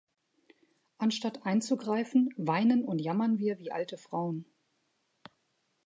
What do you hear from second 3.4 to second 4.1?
wie alte